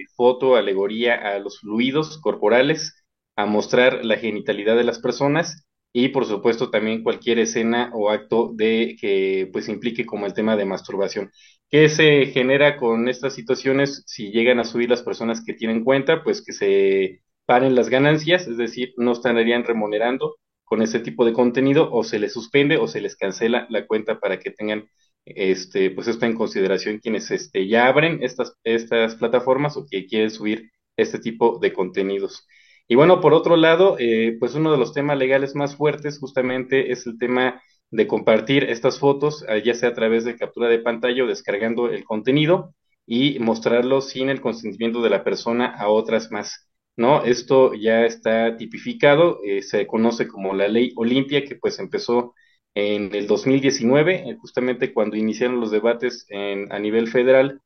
[0.00, 3.04] eh, foto, alegoría a los fluidos corporales,
[3.36, 8.52] a mostrar la genitalidad de las personas y por supuesto también cualquier escena o acto
[8.54, 11.30] de que pues implique como el tema de masturbación.
[11.70, 16.24] ¿Qué se genera con estas situaciones si llegan a subir las personas que tienen cuenta?
[16.24, 21.32] Pues que se paren las ganancias, es decir, no estarían remunerando con ese tipo de
[21.32, 24.88] contenido o se les suspende o se les cancela la cuenta para que tengan
[25.24, 30.30] este, pues esto en consideración quienes este, ya abren estas, estas plataformas o que quieren
[30.30, 32.46] subir este tipo de contenidos.
[32.88, 36.90] Y bueno, por otro lado, eh, pues uno de los temas legales más fuertes justamente
[36.92, 40.78] es el tema de compartir estas fotos, eh, ya sea a través de captura de
[40.78, 42.74] pantalla o descargando el contenido
[43.06, 46.66] y mostrarlo sin el consentimiento de la persona a otras más.
[46.96, 47.24] ¿No?
[47.24, 52.34] Esto ya está tipificado, eh, se conoce como la ley Olimpia, que pues empezó
[52.74, 57.60] en el 2019, eh, justamente cuando iniciaron los debates en, a nivel federal,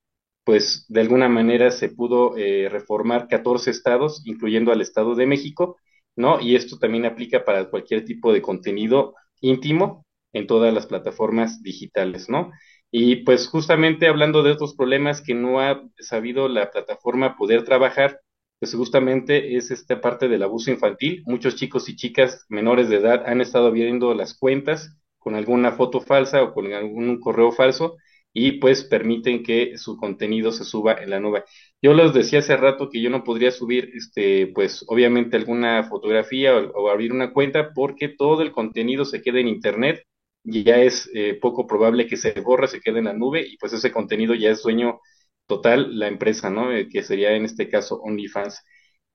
[0.44, 2.34] pues de alguna manera se pudo
[2.70, 5.78] reformar 14 estados, incluyendo al Estado de México,
[6.16, 6.38] ¿no?
[6.40, 10.03] Y esto también aplica para cualquier tipo de contenido íntimo
[10.34, 12.52] en todas las plataformas digitales, ¿no?
[12.90, 18.20] Y pues justamente hablando de otros problemas que no ha sabido la plataforma poder trabajar,
[18.60, 21.22] pues justamente es esta parte del abuso infantil.
[21.26, 26.00] Muchos chicos y chicas menores de edad han estado viendo las cuentas con alguna foto
[26.00, 27.96] falsa o con algún correo falso
[28.32, 31.44] y pues permiten que su contenido se suba en la nube.
[31.82, 36.56] Yo les decía hace rato que yo no podría subir, este, pues obviamente alguna fotografía
[36.56, 40.04] o, o abrir una cuenta porque todo el contenido se queda en internet
[40.44, 43.72] ya es eh, poco probable que se borre, se quede en la nube y pues
[43.72, 45.00] ese contenido ya es dueño
[45.46, 46.72] total la empresa, ¿no?
[46.72, 48.62] Eh, que sería en este caso OnlyFans.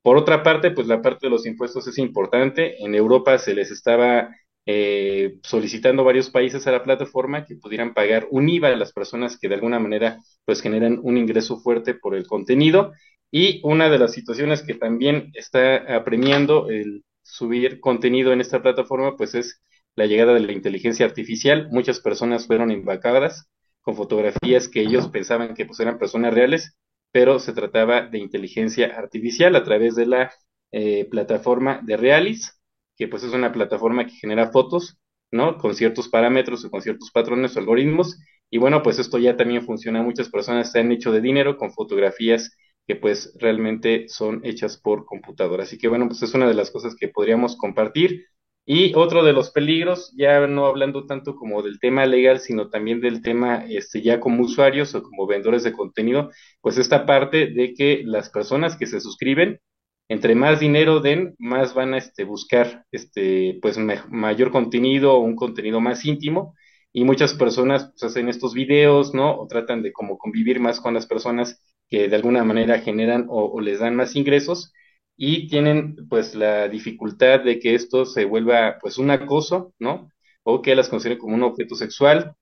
[0.02, 2.84] Por otra parte, pues la parte de los impuestos es importante.
[2.84, 4.30] En Europa se les estaba
[4.66, 9.38] eh, solicitando varios países a la plataforma que pudieran pagar un IVA a las personas
[9.40, 12.94] que de alguna manera pues generan un ingreso fuerte por el contenido.
[13.32, 19.16] Y una de las situaciones que también está apremiando el subir contenido en esta plataforma
[19.18, 19.62] pues es
[19.96, 21.68] la llegada de la inteligencia artificial.
[21.72, 23.50] Muchas personas fueron embarcadas
[23.82, 26.76] con fotografías que ellos pensaban que pues eran personas reales,
[27.12, 30.32] pero se trataba de inteligencia artificial a través de la
[30.72, 32.60] eh, plataforma de Realis,
[32.98, 34.98] que pues es una plataforma que genera fotos,
[35.32, 35.58] ¿no?
[35.58, 38.18] Con ciertos parámetros o con ciertos patrones o algoritmos.
[38.50, 40.02] Y bueno, pues esto ya también funciona.
[40.04, 42.56] Muchas personas se han hecho de dinero con fotografías
[42.88, 45.64] que pues realmente son hechas por computadora.
[45.64, 48.26] Así que bueno, pues es una de las cosas que podríamos compartir.
[48.66, 53.02] Y otro de los peligros, ya no hablando tanto como del tema legal, sino también
[53.02, 56.30] del tema este, ya como usuarios o como vendedores de contenido,
[56.62, 59.60] pues esta parte de que las personas que se suscriben,
[60.08, 63.78] entre más dinero den, más van a este, buscar este, pues
[64.10, 66.56] mayor contenido o un contenido más íntimo.
[66.92, 69.36] Y muchas personas pues, hacen estos videos, ¿no?
[69.38, 73.46] O tratan de como convivir más con las personas que de alguna manera generan o,
[73.46, 74.74] o les dan más ingresos
[75.20, 80.10] y tienen pues la dificultad de que esto se vuelva pues un acoso, ¿no?
[80.44, 82.36] O que las consideren como un objeto sexual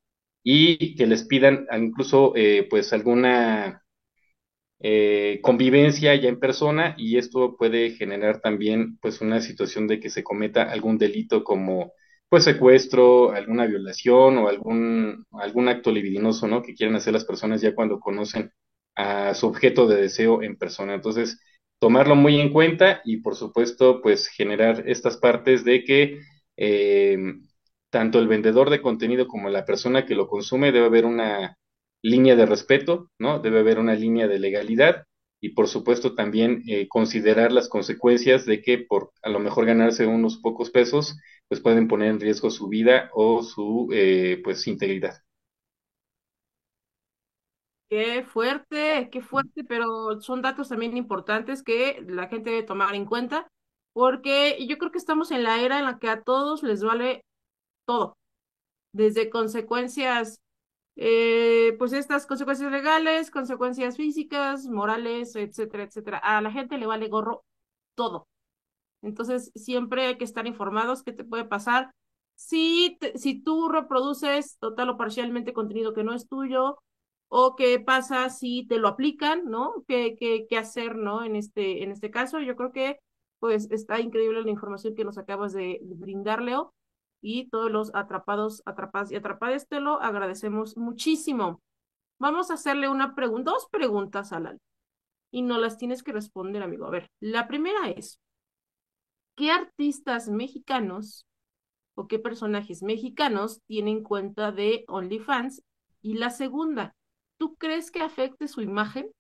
[0.44, 3.84] y que les pidan incluso eh, pues alguna
[4.80, 10.10] eh, convivencia ya en persona y esto puede generar también pues una situación de que
[10.12, 11.94] se cometa algún delito como
[12.30, 16.62] pues secuestro, alguna violación o algún, algún acto libidinoso, ¿no?
[16.62, 18.52] Que quieren hacer las personas ya cuando conocen
[18.96, 20.94] a su objeto de deseo en persona.
[20.96, 21.40] Entonces,
[21.80, 26.20] tomarlo muy en cuenta y por supuesto pues generar estas partes de que
[26.58, 27.18] eh,
[27.90, 31.58] tanto el vendedor de contenido como la persona que lo consume debe haber una
[32.02, 33.40] línea de respeto, ¿no?
[33.40, 35.04] Debe haber una línea de legalidad
[35.42, 40.06] y por supuesto también eh, considerar las consecuencias de que por a lo mejor ganarse
[40.08, 45.16] unos pocos pesos pues pueden poner en riesgo su vida o su eh, pues integridad.
[47.90, 53.06] Qué fuerte, qué fuerte, pero son datos también importantes que la gente debe tomar en
[53.06, 53.48] cuenta,
[53.94, 57.24] porque yo creo que estamos en la era en la que a todos les vale
[57.86, 58.18] todo,
[58.94, 60.40] desde consecuencias,
[60.98, 66.20] eh, pues estas consecuencias legales, consecuencias físicas, morales, etcétera, etcétera.
[66.20, 67.44] A la gente le vale gorro
[67.96, 68.28] todo.
[69.02, 71.92] Entonces, siempre hay que estar informados qué te puede pasar.
[72.36, 76.80] Si, te, si tú reproduces total o parcialmente contenido que no es tuyo,
[77.30, 79.84] o qué pasa si te lo aplican, ¿no?
[79.88, 81.24] ¿Qué, qué, qué hacer, ¿no?
[81.24, 83.00] En este, en este caso, yo creo que
[83.40, 86.74] pues está increíble la información que nos acabas de, brindar, Leo,
[87.22, 91.62] y todos los atrapados, atrapadas y atrapadas te lo agradecemos muchísimo.
[92.20, 94.60] Vamos a hacerle una pregunta, dos preguntas a Lali,
[95.32, 96.86] y no las tienes que responder, amigo.
[96.86, 98.20] A ver, la primera es,
[99.36, 101.26] ¿qué artistas mexicanos
[101.96, 105.64] o qué personajes mexicanos tienen cuenta de OnlyFans?
[106.02, 106.96] Y la segunda,
[107.38, 109.12] ¿tú crees que afecte su imagen?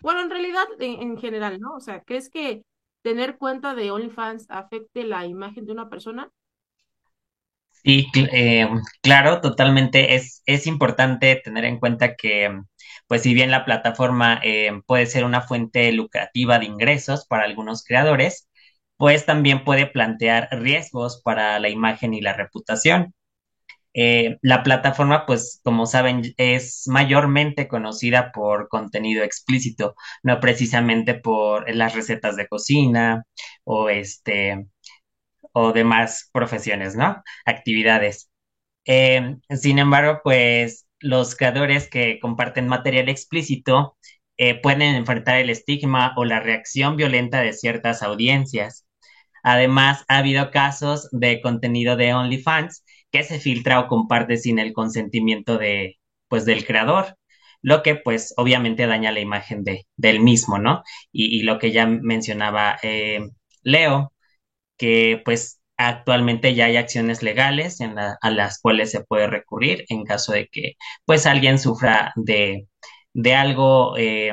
[0.00, 1.74] Bueno, en realidad, en, en general, ¿no?
[1.76, 2.64] O sea, ¿crees que
[3.02, 6.30] tener cuenta de OnlyFans afecte la imagen de una persona?
[7.84, 8.68] Sí, eh,
[9.02, 10.16] claro, totalmente.
[10.16, 12.60] Es, es importante tener en cuenta que,
[13.08, 17.84] pues si bien la plataforma eh, puede ser una fuente lucrativa de ingresos para algunos
[17.84, 18.48] creadores,
[18.98, 23.14] pues también puede plantear riesgos para la imagen y la reputación.
[23.98, 31.72] Eh, la plataforma, pues como saben, es mayormente conocida por contenido explícito, no precisamente por
[31.74, 33.24] las recetas de cocina
[33.64, 34.66] o este
[35.52, 37.22] o demás profesiones, ¿no?
[37.46, 38.30] Actividades.
[38.86, 43.96] Eh, sin embargo, pues los creadores que comparten material explícito
[44.38, 48.86] eh, pueden enfrentar el estigma o la reacción violenta de ciertas audiencias.
[49.42, 52.84] Además, ha habido casos de contenido de OnlyFans
[53.16, 55.98] que se filtra o comparte sin el consentimiento de,
[56.28, 57.16] pues, del creador,
[57.62, 60.82] lo que pues obviamente daña la imagen de, del mismo, ¿no?
[61.12, 63.20] Y, lo que ya mencionaba eh,
[63.62, 64.12] Leo,
[64.78, 70.04] que pues actualmente ya hay acciones legales en a las cuales se puede recurrir en
[70.04, 70.74] caso de que
[71.04, 72.68] pues alguien sufra de,
[73.14, 74.32] de algo eh,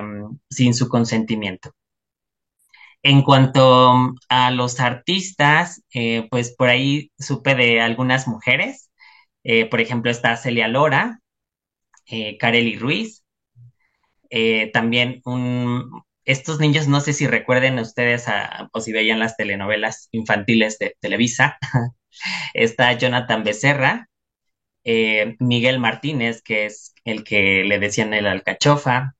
[0.49, 1.71] sin su consentimiento.
[3.03, 8.91] En cuanto a los artistas, eh, pues por ahí supe de algunas mujeres,
[9.43, 11.19] eh, por ejemplo está Celia Lora,
[12.07, 12.37] eh,
[12.79, 13.23] Ruiz,
[14.29, 18.25] eh, también un, estos niños, no sé si recuerden ustedes
[18.71, 21.57] o si veían las telenovelas infantiles de Televisa,
[22.53, 24.09] está Jonathan Becerra,
[25.39, 29.15] Miguel Martínez, que es el que le decían el alcachofa,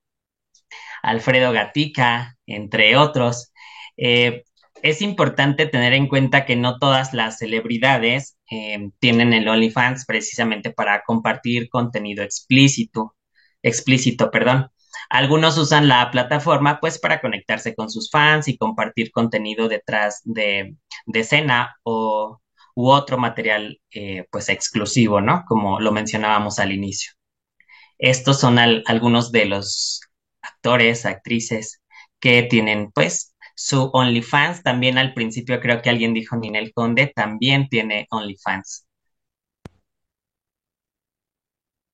[1.04, 3.53] Alfredo Gatica, entre otros.
[3.98, 4.44] Eh,
[4.82, 10.72] es importante tener en cuenta que no todas las celebridades eh, tienen el OnlyFans precisamente
[10.72, 13.16] para compartir contenido explícito,
[13.62, 14.70] explícito, perdón.
[15.10, 20.76] Algunos usan la plataforma pues para conectarse con sus fans y compartir contenido detrás de,
[21.06, 22.40] de escena o
[22.76, 25.44] u otro material eh, pues exclusivo, ¿no?
[25.48, 27.12] Como lo mencionábamos al inicio.
[27.98, 30.02] Estos son al- algunos de los
[30.42, 31.82] actores, actrices
[32.20, 34.64] que tienen pues su OnlyFans.
[34.64, 38.88] También al principio creo que alguien dijo Ninel Conde, también tiene OnlyFans.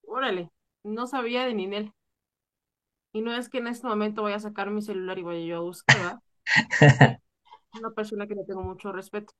[0.05, 0.51] Órale,
[0.83, 1.93] no sabía de Ninel.
[3.13, 5.57] Y no es que en este momento vaya a sacar mi celular y vaya yo
[5.57, 6.19] a buscar, ¿verdad?
[7.73, 9.33] Una persona que le tengo mucho respeto.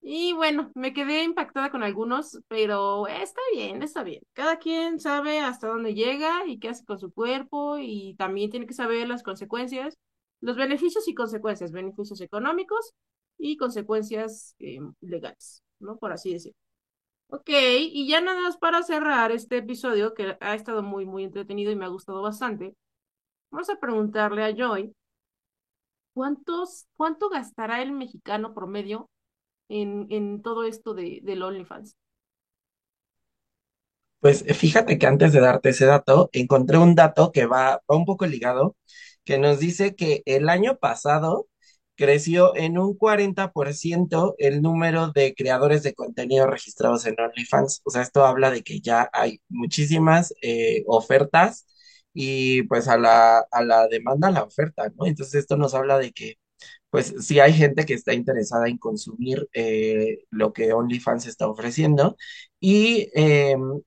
[0.00, 4.22] Y bueno, me quedé impactada con algunos, pero está bien, está bien.
[4.32, 8.66] Cada quien sabe hasta dónde llega y qué hace con su cuerpo y también tiene
[8.66, 9.96] que saber las consecuencias,
[10.42, 12.94] los beneficios y consecuencias, beneficios económicos
[13.38, 15.98] y consecuencias eh, legales, ¿no?
[15.98, 16.58] Por así decirlo.
[17.28, 21.72] Ok, y ya nada más para cerrar este episodio que ha estado muy, muy entretenido
[21.72, 22.76] y me ha gustado bastante,
[23.50, 24.94] vamos a preguntarle a Joy,
[26.14, 29.10] ¿cuántos, cuánto gastará el mexicano promedio
[29.68, 31.96] en, en todo esto de, del OnlyFans?
[34.20, 38.04] Pues fíjate que antes de darte ese dato, encontré un dato que va, va un
[38.04, 38.76] poco ligado,
[39.24, 41.48] que nos dice que el año pasado
[41.96, 47.82] creció en un 40% el número de creadores de contenido registrados en OnlyFans.
[47.84, 51.66] O sea, esto habla de que ya hay muchísimas eh, ofertas
[52.14, 55.06] y pues a la, a la demanda la oferta, ¿no?
[55.06, 56.36] Entonces esto nos habla de que
[56.90, 62.16] pues sí hay gente que está interesada en consumir eh, lo que OnlyFans está ofreciendo.
[62.60, 63.80] Y em,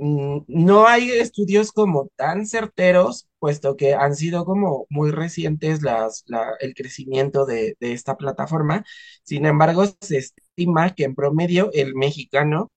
[0.00, 6.52] No hay estudios como tan certeros, puesto que han sido como muy recientes las, la-
[6.60, 8.84] el crecimiento de, esta plataforma.
[9.24, 12.70] Sin embargo, se estima que en promedio el mexicano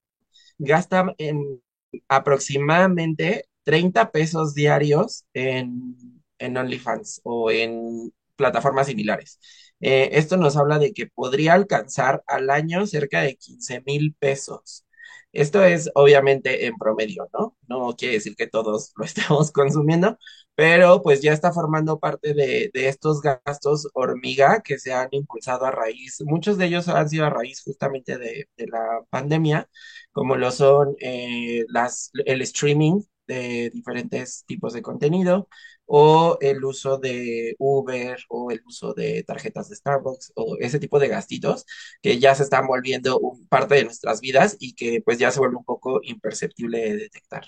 [0.59, 1.61] gasta en
[2.09, 5.95] aproximadamente 30 pesos diarios en,
[6.39, 9.39] en OnlyFans o en plataformas similares.
[9.81, 14.85] Eh, esto nos habla de que podría alcanzar al año cerca de quince mil pesos.
[15.33, 17.55] Esto es obviamente en promedio, ¿no?
[17.67, 20.17] No quiere decir que todos lo estemos consumiendo,
[20.55, 25.71] pero pues ya está formando parte de, estos gastos hormiga que se han impulsado a
[25.71, 29.69] raíz, muchos de ellos han sido a raíz justamente de, de la pandemia,
[30.11, 35.47] como lo son eh, las, el streaming de diferentes tipos de contenido
[35.93, 40.99] o el uso de Uber o el uso de tarjetas de Starbucks o ese tipo
[40.99, 41.65] de gastitos
[42.01, 43.19] que ya se están volviendo
[43.49, 47.45] parte de nuestras vidas y que pues ya se vuelve un poco imperceptible de detectar.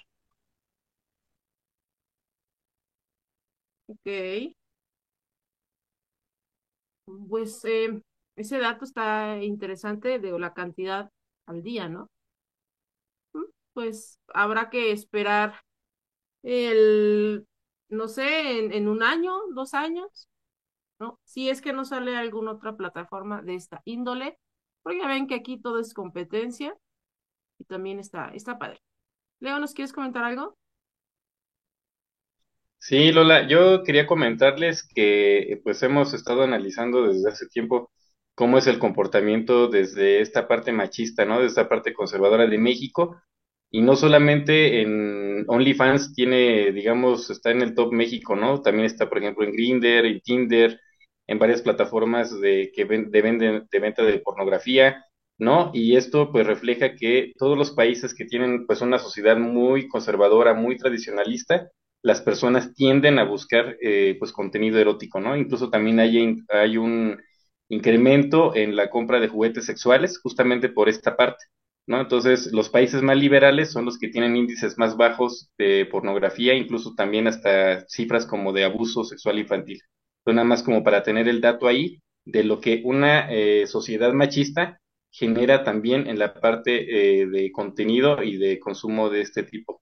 [3.87, 4.55] Ok,
[7.29, 8.01] pues eh,
[8.35, 11.09] ese dato está interesante de la cantidad
[11.47, 12.09] al día, ¿no?
[13.33, 15.61] Mm, Pues habrá que esperar
[16.43, 17.45] el,
[17.93, 20.29] no sé, en, en un año, dos años,
[20.99, 21.19] ¿no?
[21.25, 24.39] Si es que no sale alguna otra plataforma de esta índole,
[24.83, 26.75] porque ya ven que aquí todo es competencia
[27.59, 28.81] y también está, está padre.
[29.41, 30.57] Leo, ¿nos quieres comentar algo?
[32.79, 37.91] Sí, Lola, yo quería comentarles que pues hemos estado analizando desde hace tiempo
[38.35, 41.39] cómo es el comportamiento desde esta parte machista, ¿no?
[41.39, 43.15] De esta parte conservadora de México.
[43.73, 48.61] Y no solamente en OnlyFans tiene, digamos, está en el top México, ¿no?
[48.61, 50.79] También está, por ejemplo, en Grindr, en Tinder,
[51.27, 55.05] en varias plataformas de, que ven- de, vende- de venta de pornografía,
[55.39, 55.71] ¿no?
[55.73, 60.53] Y esto pues refleja que todos los países que tienen pues una sociedad muy conservadora,
[60.53, 61.69] muy tradicionalista,
[62.03, 65.35] las personas tienden a buscar eh, pues contenido erótico, ¿no?
[65.37, 67.19] Incluso también hay, hay un
[67.69, 71.45] incremento en la compra de juguetes sexuales justamente por esta parte,
[71.87, 71.99] ¿no?
[72.01, 76.93] Entonces, los países más liberales son los que tienen índices más bajos de pornografía, incluso
[76.95, 79.81] también hasta cifras como de abuso sexual infantil.
[80.19, 84.13] Entonces, nada más como para tener el dato ahí de lo que una eh, sociedad
[84.13, 84.79] machista
[85.11, 89.81] genera también en la parte eh, de contenido y de consumo de este tipo.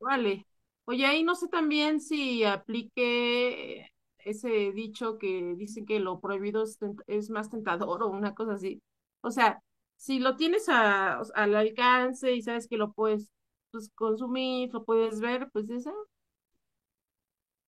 [0.00, 0.46] Vale.
[0.86, 3.88] Oye, ahí no sé también si aplique
[4.18, 8.82] ese dicho que dice que lo prohibido es, es más tentador o una cosa así.
[9.24, 9.62] O sea,
[9.96, 13.30] si lo tienes a, al alcance y sabes que lo puedes
[13.72, 15.92] pues, consumir, lo puedes ver, pues esa.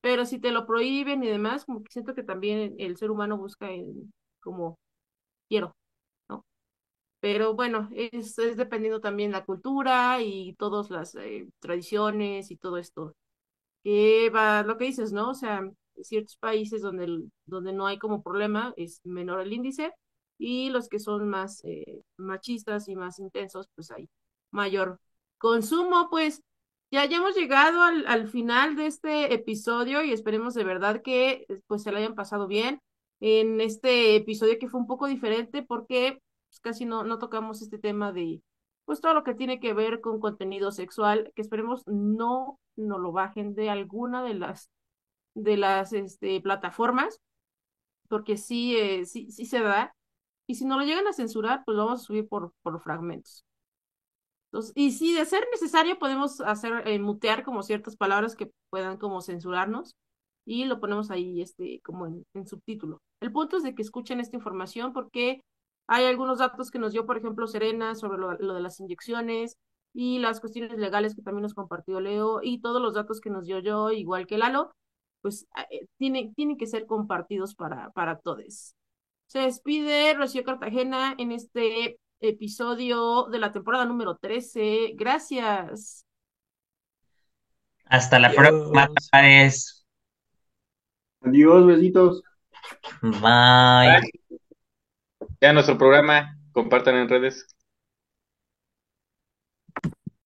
[0.01, 3.39] Pero si te lo prohíben y demás, como que siento que también el ser humano
[3.39, 4.79] busca el, como
[5.49, 5.77] quiero,
[6.29, 6.45] ¿no?
[7.21, 12.79] Pero bueno, es, es dependiendo también la cultura y todas las eh, tradiciones y todo
[12.79, 13.15] esto.
[13.85, 15.31] que va lo que dices, ¿no?
[15.31, 15.63] O sea,
[16.03, 19.93] ciertos países donde, donde no hay como problema es menor el índice
[20.39, 24.09] y los que son más eh, machistas y más intensos, pues hay
[24.51, 25.01] mayor
[25.39, 26.43] consumo, pues
[26.91, 31.47] ya, ya hemos llegado al, al final de este episodio y esperemos de verdad que
[31.66, 32.80] pues se lo hayan pasado bien
[33.20, 37.78] en este episodio que fue un poco diferente porque pues, casi no, no tocamos este
[37.78, 38.43] tema de
[38.84, 43.11] pues todo lo que tiene que ver con contenido sexual, que esperemos no no lo
[43.12, 44.70] bajen de alguna de las
[45.34, 47.20] de las este, plataformas,
[48.09, 49.95] porque sí, eh, sí, sí se da.
[50.47, 53.45] Y si no lo llegan a censurar, pues lo vamos a subir por, por fragmentos.
[54.75, 59.21] Y si de ser necesario, podemos hacer eh, mutear como ciertas palabras que puedan como
[59.21, 59.97] censurarnos
[60.47, 63.03] y lo ponemos ahí este, como en, en subtítulo.
[63.21, 65.43] El punto es de que escuchen esta información porque
[65.87, 69.59] hay algunos datos que nos dio, por ejemplo, Serena sobre lo, lo de las inyecciones
[69.93, 73.47] y las cuestiones legales que también nos compartió Leo y todos los datos que nos
[73.47, 74.73] dio yo, igual que Lalo,
[75.21, 78.75] pues eh, tiene, tienen que ser compartidos para, para todos.
[79.27, 84.93] Se despide Rocío Cartagena en este episodio de la temporada número 13.
[84.95, 86.05] Gracias.
[87.85, 88.89] Hasta la próxima,
[91.20, 91.66] Adiós.
[91.66, 92.22] Besitos.
[93.03, 94.01] Bye.
[95.41, 97.47] Ya nuestro programa, compartan en redes.